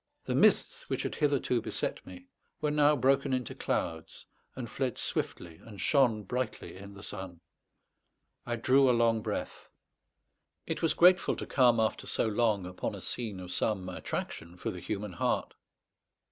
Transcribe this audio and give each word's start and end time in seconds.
The 0.25 0.33
mists, 0.33 0.89
which 0.89 1.03
had 1.03 1.13
hitherto 1.13 1.61
beset 1.61 2.03
me, 2.07 2.25
were 2.59 2.71
now 2.71 2.95
broken 2.95 3.33
into 3.33 3.53
clouds, 3.53 4.25
and 4.55 4.67
fled 4.67 4.97
swiftly 4.97 5.57
and 5.63 5.79
shone 5.79 6.23
brightly 6.23 6.75
in 6.75 6.95
the 6.95 7.03
sun. 7.03 7.39
I 8.43 8.55
drew 8.55 8.89
a 8.89 8.97
long 8.97 9.21
breath. 9.21 9.69
It 10.65 10.81
was 10.81 10.95
grateful 10.95 11.35
to 11.35 11.45
come, 11.45 11.79
after 11.79 12.07
so 12.07 12.25
long, 12.25 12.65
upon 12.65 12.95
a 12.95 12.99
scene 13.01 13.39
of 13.39 13.51
some 13.51 13.87
attraction 13.89 14.57
for 14.57 14.71
the 14.71 14.79
human 14.79 15.13
heart. 15.13 15.53